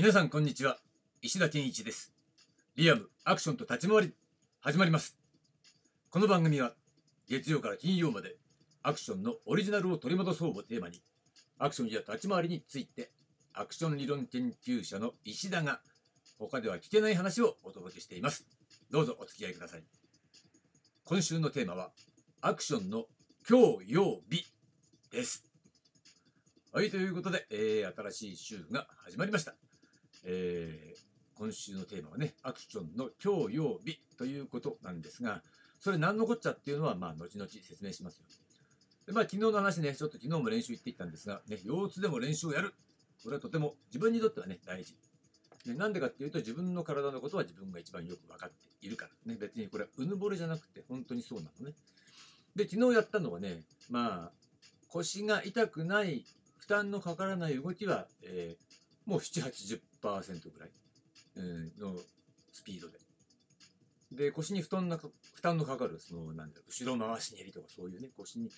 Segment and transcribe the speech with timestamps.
[0.00, 0.78] 皆さんこんにちは。
[1.20, 2.10] 石田健一です。
[2.74, 4.14] リアムアクションと立ち回り
[4.60, 5.18] 始まります。
[6.08, 6.72] この番組は
[7.28, 8.36] 月曜から金曜まで
[8.82, 11.02] アクションのオリジナルを取り戻そうをテーマに
[11.58, 13.10] アクションや立ち回りについて
[13.52, 15.82] アクション理論研究者の石田が
[16.38, 18.46] 他では聞けない話をお届けしています。
[18.90, 19.82] どうぞお付き合いください。
[21.04, 21.90] 今週のテーマは
[22.40, 23.04] アクションの
[23.46, 24.46] 今日曜日
[25.12, 25.44] です。
[26.72, 29.69] はい、ということで、えー、新しい週が始まりました。
[30.24, 35.42] えー、今週のテーマはね、アクションの今日曜日ということなんですが、
[35.80, 38.24] それ何のこっちゃっていうのは、まあ、後々説明しますよ。
[39.06, 42.74] でまあ、昨日の話ね、ちょっと昨日も練習行ってきたんですが、ね、腰痛でも練習をやる。
[43.24, 44.94] これはとても自分にとってはね、大事。
[45.66, 49.38] でなんでかっていうと、自分の体のことは自分が一番よく分かっているからね。
[49.40, 51.74] 別にこれはうぬぼれじゃなくて、本当にそうなのね。
[52.54, 54.32] で、昨日やったのはね、まあ、
[54.88, 56.24] 腰が痛くない
[56.58, 60.70] 負担のかからない動きは、えー、もう7、80%ぐらい、
[61.78, 61.96] の
[62.52, 62.98] スピードで。
[64.12, 68.50] で、腰に負担の負担のかかる、その、なんだ後ろ回し蹴りとかそういうね、腰に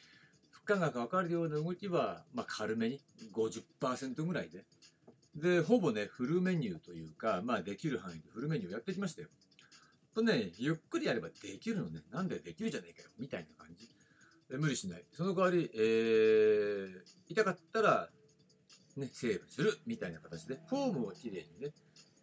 [0.50, 3.00] 負荷がかかるような動きは、まあ、軽めに
[3.32, 4.64] 50%ぐらいで。
[5.34, 9.28] で、ほぼね、フルメニューというか、まあ、できる範囲でフルメニューやってきましたよ。
[10.14, 12.00] とね、ゆっくりやればできるのね。
[12.10, 13.88] なんでできるじゃねえかよ、みたいな感じ。
[14.50, 15.04] 無理しない。
[15.12, 16.92] その代わり、えー、
[17.28, 18.10] 痛かったら、
[18.96, 21.72] ね、セーブするみたいな形で、フォームをきれいにね、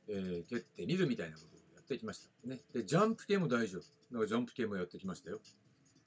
[0.07, 2.47] えー、蹴ってみるみたいなことをやってきました。
[2.47, 2.59] ね。
[2.73, 3.81] で、ジャンプ系も大丈夫。
[3.81, 5.39] だからジャンプ系もやってきましたよ。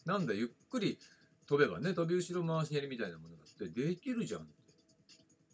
[0.05, 0.99] なんだ、ゆっくり
[1.47, 4.45] 飛べばね、飛び後ろ回し蹴りみたいなものだってできるじゃんっ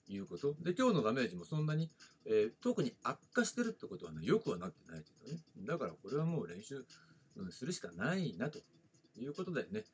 [0.06, 0.54] ていうこと。
[0.60, 1.90] で、今日のダメージもそんなに、
[2.24, 5.40] えー、特に悪化してるってことはね、よくはなってないけどね。
[5.66, 6.84] だからこれはもう練習、
[7.36, 8.58] うん、するしかないなと
[9.18, 9.84] いうことでね、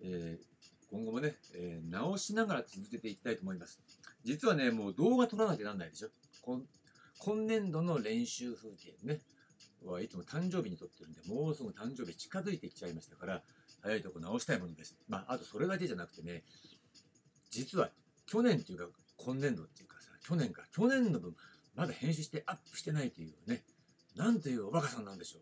[0.00, 3.80] えー、今後もね、えー、直しながら続けていきたいと思います。
[4.24, 6.08] 実はね、もう動画撮らなきゃなんないでしょ。
[7.18, 9.20] 今年度の練習風景ね、
[9.84, 13.42] はいつも誕生日に撮ってるんで、もうすぐ誕生日近づいてきちゃいましたから、
[13.82, 14.96] 早いとこ直したいものです。
[15.08, 16.44] まあ、あとそれだけじゃなくてね、
[17.50, 17.90] 実は
[18.26, 18.86] 去年っていうか、
[19.16, 21.34] 今年度っていうかさ、去年か、去年の分、
[21.74, 23.64] まだ編集してアップしてないというね、
[24.16, 25.38] なんていうおバカさんなんでしょ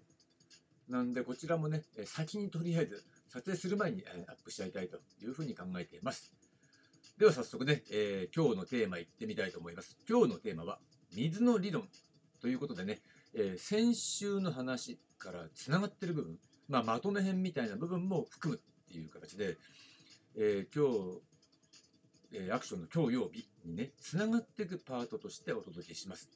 [0.88, 0.93] う。
[0.93, 6.33] なんで、こちらもね、先にとりあえず撮影する前にアップしちゃいたいというふうに考えています。
[7.20, 9.98] では早速ね、えー、今日のテーマいってみたいと思います。
[10.08, 10.78] 今日のテーマは
[11.14, 11.86] 水の理論
[12.41, 13.00] ということでね、
[13.34, 16.38] えー、先週の話からつながってる部分、
[16.70, 19.59] まあ、まとめ編みたいな部分も含むっていう形で、
[20.34, 21.20] えー、今
[22.32, 26.30] 日、えー、アクションの今日曜日にね、つながっていくパートとしてお届けします。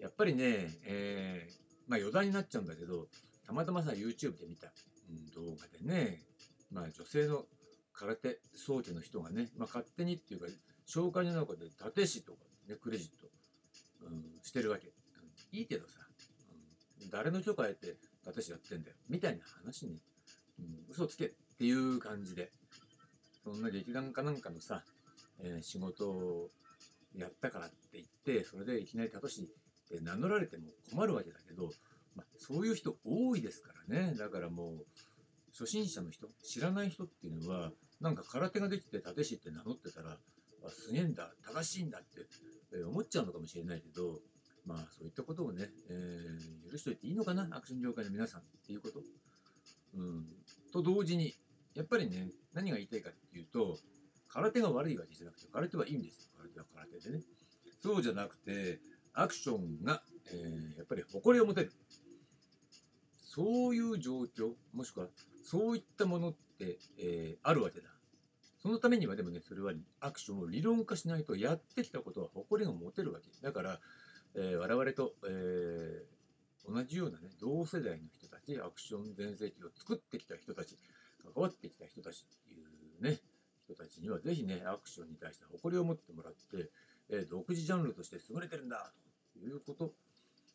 [0.00, 1.52] やっぱりね、えー、
[1.86, 3.06] まあ余談になっちゃうんだけど、
[3.46, 4.72] たまたまさ、YouTube で見た、
[5.36, 6.18] 動画でね、
[6.72, 7.44] まあ女性の
[7.92, 10.46] 空手装置の人がね、まあ勝手にっていうか、
[10.86, 12.38] 紹介の中で立石とか
[12.68, 13.28] ね、クレジット、
[14.06, 14.92] うん、してるわけ。
[15.52, 16.00] いいけどさ、
[17.02, 20.00] うん、誰の許可得て立石やってんだよ、みたいな話に、
[20.58, 22.50] うん、嘘つけっていう感じで、
[23.44, 24.82] そんな劇団かなんかのさ、
[25.40, 26.48] えー、仕事を
[27.16, 29.44] やったからって言って、それでいきなり立石っ
[29.88, 31.70] て名乗られても困るわけだけど、
[32.14, 34.14] まあ、そういう人多いですからね。
[34.14, 34.86] だからもう、
[35.52, 40.18] 初心者の人、知らない人っていうのは、なんか空手ができて立石って名乗ってたら、
[40.64, 42.26] あすげえんだ、正しいんだって、
[42.74, 44.20] え思っちゃうのかもしれないけど、
[44.66, 49.02] まあそういったことをね、えー、許しといていいのかな、アクション業界の皆さんっていうこと。
[49.94, 50.26] うん。
[50.72, 51.34] と同時に、
[51.74, 53.78] やっぱりね、何が言いたいかっていうと、
[54.28, 56.30] 空手が悪いわけじゃなくて、空手はいいんですよ。
[56.38, 57.22] 空手は空手でね。
[57.80, 58.80] そうじゃなくて、
[59.12, 60.02] アクションが、
[60.32, 61.72] えー、やっぱり誇りを持てる。
[63.18, 65.08] そういう状況、もしくは
[65.42, 67.88] そういったものって、えー、あるわけだ。
[68.62, 73.26] そのためにはでもね、それはアクションを理論化しないとやってきたことは誇りが持てるわけ。
[73.42, 73.80] だから、
[74.34, 80.78] えー、我々と、えー、同じようなね、同世代の人たち、アクション全盛期を作ってきた人たち、
[81.22, 83.20] 関わってきた人たちっていうね、
[83.64, 86.70] 人たちにはぜひね、アクションに対して誇りを持ってもらって、
[87.10, 88.92] えー、独自ジャンルとして優れてるんだ
[89.32, 89.92] ということ。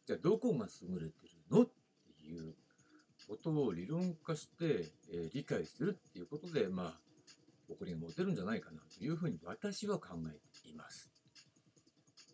[0.06, 2.56] じゃあどこが優れてるのっていう
[3.27, 6.94] ことを理論化して、え、理解するっていうことで、まあ、
[7.68, 11.12] 誇りが持てるんじゃないかなというふうに私は考えています。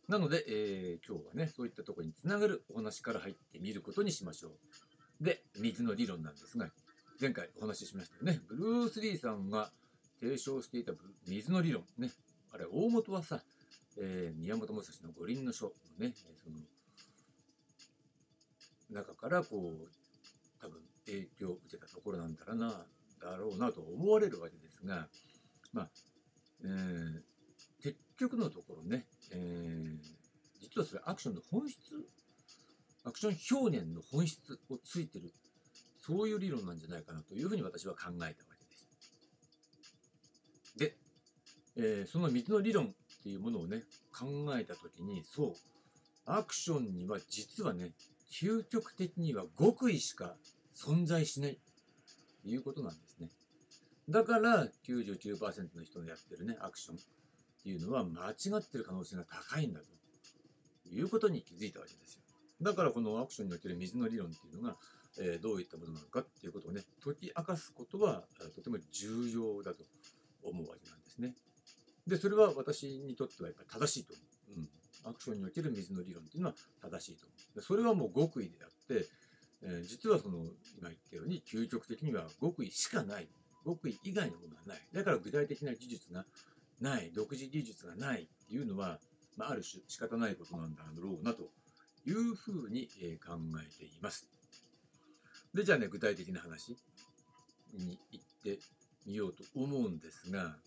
[0.08, 5.24] なので、えー、今日はね、そういったところにつながるお話から入ってみることにしましょう。
[5.24, 6.70] で、水の理論なんですが、
[7.20, 8.42] 前回お話ししましたよね。
[8.48, 9.72] ブルース・リーさんが
[10.20, 10.94] 提唱していた
[11.28, 11.84] 水の理論。
[11.98, 12.12] ね。
[12.52, 13.42] あれ、大元はさ、
[13.98, 15.72] えー、宮本武蔵の五輪の書の
[16.08, 16.14] ね、
[16.44, 16.58] その、
[18.90, 20.03] 中からこう、
[21.14, 22.86] 影響を受けたところなんだろうな、
[23.22, 25.08] だろうなと思われるわけですが、
[25.72, 25.90] まあ、
[26.64, 27.22] えー、
[27.82, 29.98] 結局のところね、えー、
[30.62, 31.80] 実はそれアクションの本質
[33.06, 35.34] アクション表現の本質をついてる
[35.98, 38.88] そういう理論なんじゃないかなというふうに私は考えたわけです。
[40.78, 40.96] で、
[41.76, 42.90] えー、その水の理論っ
[43.24, 43.84] ていうものをね
[44.18, 44.26] 考
[44.58, 45.54] えた時にそう
[46.26, 47.92] アクションには実はね
[48.32, 50.36] 究極的には極意しか
[50.76, 51.60] 存在しない
[52.44, 53.30] ということなんですね。
[54.10, 57.00] だから99%の人のやってるねアクションっ
[57.64, 62.22] ていうのは間違ってる可能性が高いんだということに気づいたわけですよ。
[62.62, 64.78] だからこのアクションにおける水の理論っていうのが、
[65.20, 68.24] え、どういったものなのかっていうことをね解き明かすことは
[68.56, 69.84] とても重要だと
[70.44, 71.34] 思うわけなんですね。
[72.06, 74.22] でそれは私にとってはやっぱり正しいと思
[74.58, 74.60] う。
[74.60, 74.70] うん
[75.06, 77.62] アクションにおける水の理論っていうのは正しいと思う。
[77.62, 79.06] それはもう極意であって、
[79.66, 80.40] えー、実はその
[80.78, 83.28] 今言ったように究極的には極意しかない。
[83.66, 84.82] 極意以外のものはない。
[84.94, 86.26] だから具体的な技術が
[86.82, 89.00] ない、独自技術がないっていうのは、
[89.38, 91.50] まあ、ある種仕方ないことなんだろうなと
[92.06, 94.28] いうふうに、え考えています。
[95.54, 96.76] で、じゃあね、具体的な話
[97.74, 98.60] に行って
[99.06, 100.58] みようと思うんですが、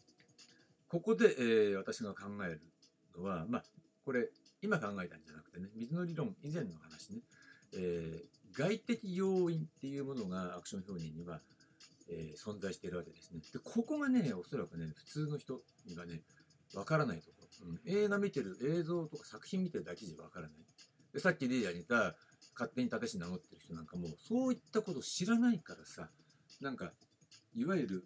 [0.89, 2.61] ここで、えー、私が考える
[3.17, 3.65] のは、まあ、
[4.05, 4.29] これ、
[4.63, 7.21] 今考えたんじゃなくてね、水の理論以前の話ね、
[7.75, 11.41] えー、外的要因っていうものがアクション表現には、
[12.09, 13.41] えー、存在しているわけですね。
[13.53, 16.23] で、ここがね、おそらくね、普通の人にはね、
[16.75, 17.81] わからないところ、うん。
[17.85, 20.57] 映画見てる、映像とか作品見てるだけじゃわからない。
[21.13, 22.17] で、さっき例で挙げた、
[22.55, 26.09] 勝手に立石名乗ってる人なんかも、そういったこと知らないからさ、
[26.61, 26.93] なんか、
[27.55, 28.05] いわゆる、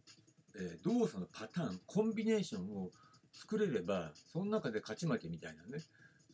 [0.56, 2.91] えー、動作のパターン、コンビネーションを
[3.32, 5.82] 作れれば、その中で勝ち負けみたいなね、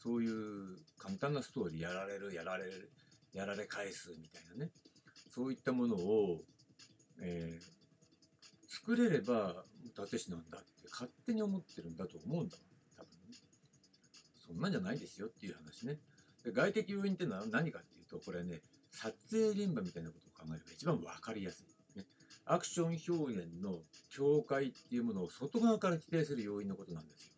[0.03, 2.91] そういう簡単なストーリー、やられる、やられる、
[3.37, 4.71] やられ返すみたいなね、
[5.29, 6.41] そういったものを、
[7.21, 12.57] えー、作れれば伊達市なんだって勝手に思ってるんだと思うんだ
[12.97, 13.37] 多分ね。
[14.47, 15.99] そんなんじゃないですよっていう話ね。
[16.45, 21.63] で外的要因っていうのは何かっていうと、これね、撮影現場みたいなことを考えれば一番分かりやす
[21.95, 21.99] い。
[21.99, 22.07] ね、
[22.47, 23.81] アクション表現の
[24.11, 27.33] 境界っていうものを外側から規定する要因のことなんですよ。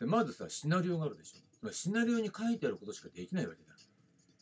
[0.00, 1.72] でまずさ、シナリオがあるでしょ。
[1.72, 3.74] シナリオに書いてあることしかできないわけだ。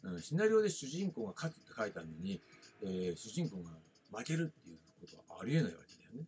[0.04, 2.40] うん、シナリオで主人公が勝つって書いてあるのに、
[2.82, 3.70] えー、主人公が
[4.18, 6.26] 負けるっていうことはありえないわけだよね。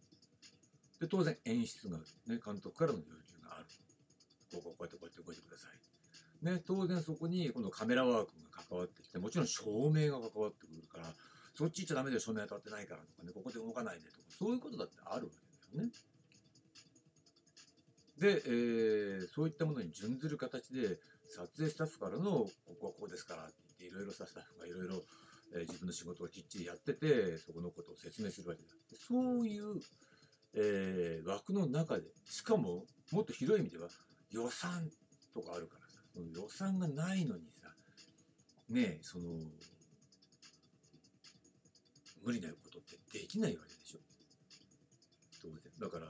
[1.00, 1.98] で、当然演出が。
[1.98, 3.10] ね、監督からの要求
[3.42, 3.66] がある。
[4.52, 6.44] こうこうこうやってこうやって動いてください。
[6.44, 11.12] ね、当然そこにこのカメラワークが関わってきて、もちろん照明が関わってくるから、
[11.54, 15.92] そっち行っちゃダメだよ、照明当たってないからとかね、ここで動かないでとか、そういうことだってあるわけだよね。
[18.18, 20.98] で、えー、そういったものに準ずる形で、
[21.28, 23.50] 撮影スタッフからの、ここはこうですから、
[23.86, 25.02] いろいろさ、スタッフがいろいろ
[25.54, 28.68] え自分の仕事をきっちりやってて、そこのことを説明するわけだ。
[29.08, 29.80] そういう、
[30.54, 33.88] えー、枠の中で、しかも、もっと広い意味では、
[34.30, 34.90] 予算
[35.32, 37.68] とかあるからさ、その予算がないのにさ、
[38.68, 39.24] ねえ、その、
[42.24, 43.98] 無理なことってできないわけでしょ。
[45.42, 45.58] 当然。
[45.78, 46.06] だから、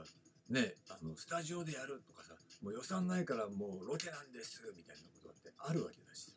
[0.49, 2.33] ね、あの、スタジオでやるとかさ、
[2.63, 6.34] もう予算ないからもうロケなんです、みたいなことだってあるわけだし。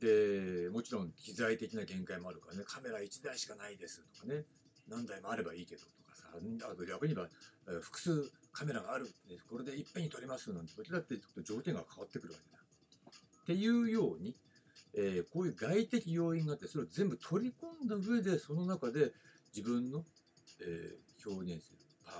[0.00, 4.44] で、もちろん機材的な限界もあるからね、カメラ1台しかないですとかね、
[4.88, 9.08] 何台もあればいいけどとかさ、あと逆に言えば複数カメラがある、
[9.48, 12.62] これでいっぺんに撮りますなんて時だってちょっと条件が変わってくるわけだ。
[13.42, 14.34] っていうように、
[14.94, 19.12] えー、こういう外的要因があって、それを全部取り込んだ上で、その中で
[19.54, 20.04] 自分の、
[20.60, 22.14] えー、表現するパー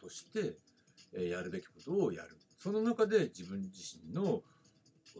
[0.00, 0.58] トとして、
[1.14, 2.36] えー、やるべきことをやる。
[2.58, 4.42] その中で自分自身の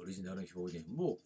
[0.01, 1.19] オリジナル表現を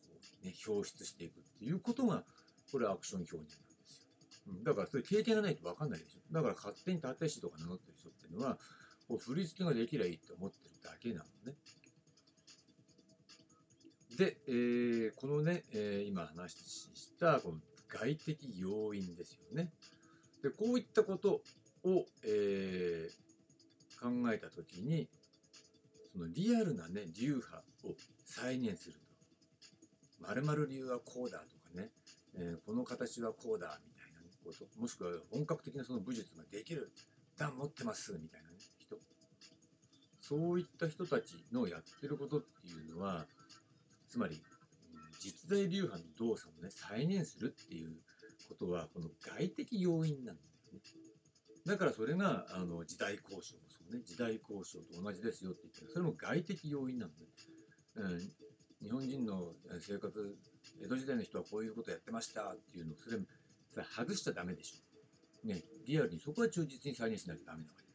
[0.45, 2.25] ね、表出していくっていうことが、
[2.71, 4.07] これはアクション表現なんですよ。
[4.49, 6.21] うん、だからそういう経験がないと分かんないでしょ。
[6.33, 8.59] だから勝手に立石とか名乗ってる人っていうのは、
[9.09, 11.57] こう振り付けができりゃいいって思ってるだけなのね。
[14.17, 17.59] で、えー、このね、えー、今話したこの
[17.89, 19.71] 外的要因ですよね。
[20.43, 21.41] で、こういったこと
[21.85, 25.09] を、えー、考えたときに、
[26.19, 27.95] そのリアルなね、流派を
[28.25, 28.99] 再現する
[30.21, 31.91] 〇〇流はこうだとかね、
[32.35, 36.91] えー、この形はこうだみたいな、こともしくは本格的なその武術ができる。
[37.39, 38.97] 段持ってますみたいな、ね、人。
[40.21, 43.27] そういった人たちのやってることっていうのは
[44.09, 44.43] つまり
[45.21, 47.93] 実在流派の動作をね再現するっていう
[48.49, 50.81] ことはこの外的要因なんですね。
[51.65, 53.68] だからそれがあの時代交渉。
[53.91, 55.91] ね時代交渉と同じですよって言ってる。
[55.93, 57.27] それも外的要因なんで、
[57.97, 58.33] うん。
[58.81, 60.37] 日本人の生活
[60.81, 63.19] 江戸時代の人はこういうことやってましたっていうのをそれ
[63.71, 65.47] それ外しちゃダメでしょ。
[65.47, 67.89] ね、リアルにそこは忠実に再現しないとダメなわけだ。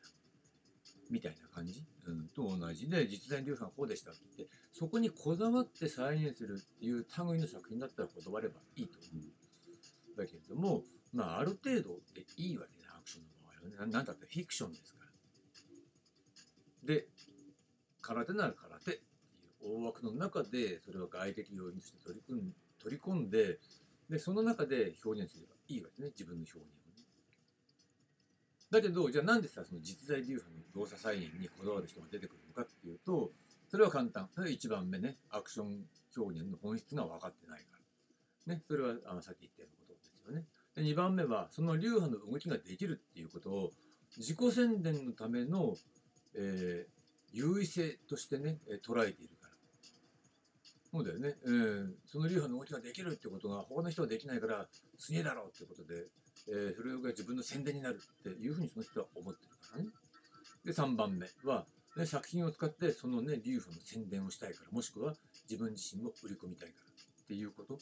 [1.09, 10.17] みたいな感じ、うん、と同じで実在流派がこうでしたって言ってそこにこだわって再現するっていう類の作品だったらこだわればいいと思う。
[10.17, 10.83] だけれども
[11.13, 13.91] まあある程度でいいわけだアクションの場合はね。
[13.91, 15.02] ななんだってフィクションですから。
[16.85, 17.07] で
[18.01, 23.59] 空手なら空手っていう大枠の中でそれを外的要因として取り組ん取り込んで
[24.09, 27.05] でその中で表現すればいいわけね自分の表現をね。
[28.69, 33.31] だけどじゃあなんでさその実在流派の動作再現にこだわる人が出てくるのかっていうと
[33.69, 34.29] それは簡単。
[34.35, 35.85] それは1番目ねアクション
[36.15, 37.79] 表現の本質が分かってないか
[38.47, 38.53] ら。
[38.53, 40.45] ねそれはあのさっき言ったようなことですよね。
[40.75, 43.71] で2番目はその流派の動きができるっていうことを
[44.17, 45.75] 自己宣伝のための、
[46.35, 46.93] えー
[47.35, 49.53] 優位性としてね、捉えているから。
[50.91, 51.35] そうだよね。
[51.43, 54.67] うん、その流派の動きができるってことが他の人はできないから
[54.99, 56.05] すげえだろうってことで、
[56.47, 59.89] えーそれが自分の宣伝になるっていうふうにその人は思ってるからね。
[60.63, 61.65] で、3番目は、
[61.97, 65.15] ね、作品を使ってそのね、流派の宣伝をしたいから、もしくは
[65.49, 66.91] 自分自身を売り込みたいから
[67.23, 67.79] っていうこと。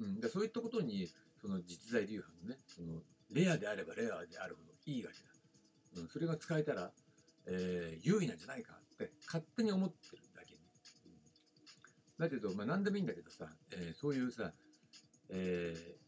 [0.00, 1.08] うん、でそういったことに、
[1.40, 5.18] その実在流派のね、そのレアであればレアであるほどいいわけ
[5.98, 6.02] だ。
[6.02, 6.90] うん、それが使えたら、
[7.46, 10.60] えー優位なんじゃないかって勝手に思ってるだけね。
[11.06, 14.52] うんだけど、まあ何でもいいんだけどさ、えーそういうさ、
[15.30, 16.06] えー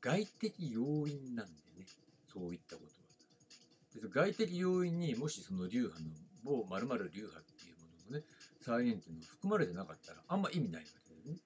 [0.00, 1.86] 外的要因なんでね、
[2.26, 4.02] そういったことは。
[4.02, 6.10] で外的要因にもしその流派の
[6.42, 8.24] 某〇〇流派っていうもののね、
[8.60, 11.40] 再現っていうのが含まれてなかったらあんま意味ないわけだよね。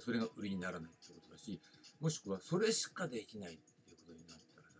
[0.00, 1.60] それが売りにならないってことだし、
[2.00, 4.76] もしくはそれしかできないっていうことになったらさ、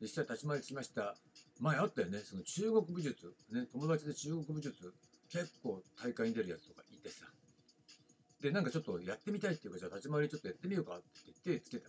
[0.00, 1.16] 実際立ち回りしました。
[1.60, 4.94] 前あったよね、その中国武術、ね、友達で中国武術、
[5.30, 7.26] 結構大会に出るやつとかいてさ。
[8.42, 11.04] で、なんかちょっとやってみたいっていうか、じゃあ立ち回りちょっとやってみようかって
[11.44, 11.88] 言ってつけた。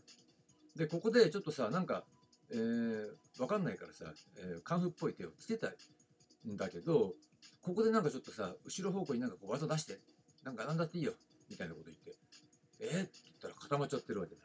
[0.76, 2.04] で、ここでちょっとさ、なんか、
[2.50, 4.06] えー、わかんないからさ、
[4.38, 7.14] えーカンフっぽい手をつけたんだけど、
[7.62, 10.00] ここでなんかちょっとさ、後ろ方向になんかこう技出して、
[10.44, 11.14] なんかなんだっていいよ、
[11.50, 12.16] みたいなこと言って、
[12.80, 14.42] えー、って言ったら固まっちゃってるわけだ。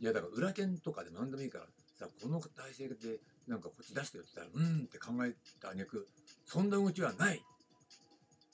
[0.00, 1.66] いや、だから裏剣とかで何でもいいから、
[2.04, 6.08] さ、この体勢でなんかこっち出してよって言ったら、うんって考えた挙句、
[6.46, 7.42] そんな動きはない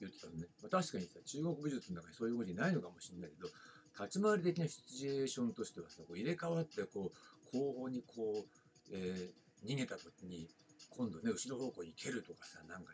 [0.01, 0.47] 言ってたのね。
[0.63, 3.49] まあ、確かにさ、中国武術の中にそういう動きないのかもしれないけど、
[3.99, 8.47] 立ち回り的なシチュエーションとしてはさ、こう入れ替わって、こう、後方にこう、
[8.93, 10.49] えー逃げた時に、
[10.89, 12.93] 今度ね、後ろ方向に蹴るとかさ、なんか、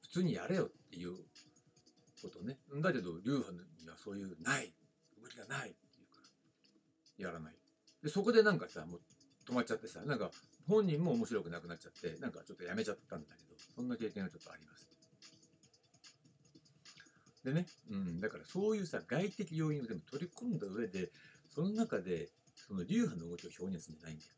[0.00, 1.16] 普通にやれよっていう
[2.22, 2.56] ことね。
[2.80, 4.72] だけど、流派にはそういう、ない
[5.22, 6.22] 動きがないっていうか
[7.18, 7.54] ら、やらない。
[8.02, 9.00] で、そこでなんかさ、もう
[9.48, 10.30] 止まっちゃってさ、なんか、
[10.68, 14.86] 本人も面白くなくなっちゃって、なんかちょっとやめちゃったんだけど、そんな経験がちょっとあります。
[17.44, 21.10] でね、うん、だからそういうさ、外的要因を全部取り込んだ上で、
[21.54, 24.32] その中で、その流派の動きを表現するんじゃないんだよ。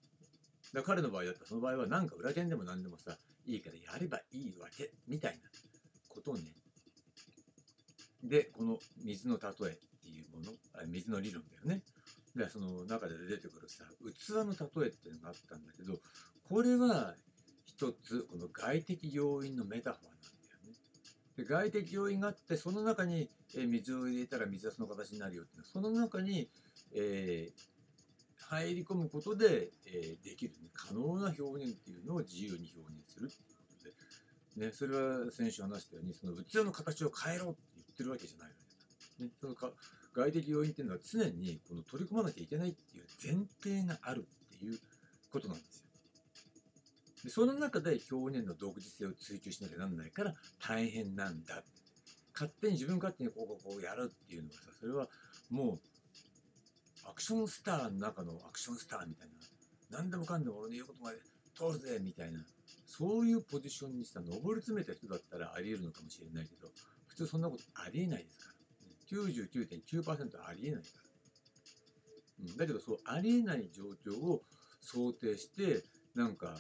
[0.75, 5.51] だから彼の場合だったら、その場合はなんか裏剣でも何でもさ、いいからやればいいわけ、みたいな
[6.09, 6.53] ことをね。
[8.23, 10.53] で、この水の例えっていうもの、
[10.87, 11.83] 水の理論だよね。
[12.37, 13.85] で、その中で出てくるさ、
[14.15, 15.99] 器の例えっていうのがあったんだけど、
[16.49, 17.15] これは
[17.67, 20.77] 一つ、この外的要因のメタファーなんだよね。
[21.37, 26.49] で外的要因があって、その中に、え水を入れたら水はその形になるよっていうの、その中に、
[26.95, 27.71] えー
[28.51, 38.55] 入り込むことで、えーできる、ね、可能な表現っていうのを自由に表現するっていうことで、ね、それは先週話したように、その器の形を変えろって言ってるわけじゃないわ
[39.19, 39.27] けだ。
[39.27, 39.71] ね、そのか
[40.15, 44.79] 外的要因っていうのは常にこの取り込まなきゃいけないっていう前提があるっていう
[45.33, 45.91] ことなんですよ。
[47.25, 51.63] でその中で表現の独自性を追求しなきゃなんないから大変なんだ
[52.33, 55.07] 勝手に自分勝手にこうこうこうやるっていうのはさそれは
[55.51, 55.81] もう
[57.11, 59.29] アクションスターの中のアクションスターみたい
[59.91, 61.19] な何でもかんでも俺の言うことまで
[61.55, 62.41] 通るぜみたいな
[62.87, 66.69] そういうポジションにした上り詰めた人だったらありえるのかもしれないけど
[67.09, 68.60] 普通そんなことありえないですから
[69.11, 70.89] 99.9%ありえないか
[72.39, 74.43] ら、うん、だけどそうありえない状況を
[74.81, 75.83] 想定して
[76.15, 76.55] なんか、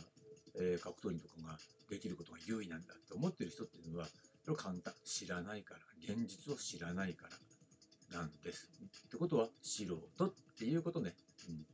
[0.58, 7.26] えー格闘技とかができることが優位なんだって思ってる人っていうのはそれは簡単知らないから現実を知らないか
[8.10, 8.68] らなんです。
[9.06, 11.14] ってことは素人っていうことね、
[11.48, 11.66] うん、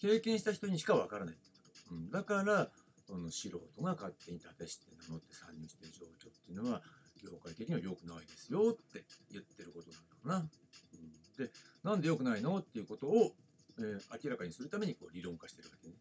[0.00, 1.34] 経験した人にしかわからない。
[1.34, 1.44] って
[1.88, 2.68] こと、うん、だから
[3.06, 6.82] その素人が勝手に盾して名乗って参入してる状況っていうのは
[7.22, 10.36] 業界的には良くないですよって言ってることなんだろうな。
[10.36, 11.52] うん、で、
[11.84, 13.32] なんで良くないのっていうことを、
[13.78, 15.94] えー明らかにするためにこう理論化してるわけね。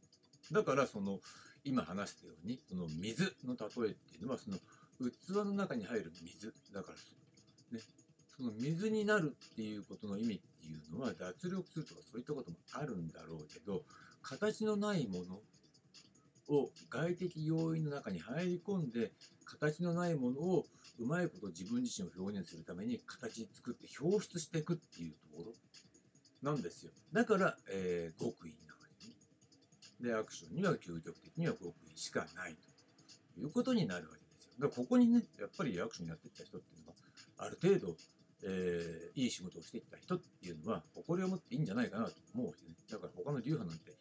[0.51, 1.19] だからその
[1.63, 4.57] 今話したようにその水の例えっていうのはその
[4.99, 7.83] 器の中に入る水だからね
[8.35, 13.83] その水になるっていうことの意味っていうのは脱力するとかそういったこともあるんだろうけど
[14.21, 15.39] 形のないもの
[16.49, 19.11] を外的要因の中に入り込んで
[19.45, 20.65] 形のないものを
[20.99, 26.91] うまいこと自分自身を表現するために形作って表出していくっていうところなんですよ。
[27.13, 29.13] だから、えー極意なわけね
[30.01, 32.55] でアクションには究極的には極意しかない
[33.35, 34.51] ということになるわけですよ。
[34.59, 36.95] だからここにねやっぱりアクションやってきた人っていうのは
[37.37, 37.95] ある程度
[38.43, 43.91] えーいい仕事をしてきた人っていうのは誇りを持っていいんじゃないかなと思うわけねだから他の流派なんて、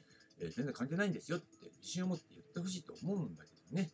[0.41, 1.47] えー全然関係ないんですよって
[1.83, 3.91] 自信を持って言ってほしいと思うんだけどね。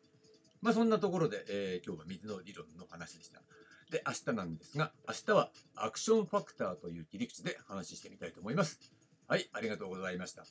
[0.65, 3.43] まあそんなところで、えー今日は水の理論の話でした。
[3.91, 8.81] で明日なんですが明日はアクションファクターという切り口で話してみたいと思います。
[9.29, 10.47] はいありがとうございました。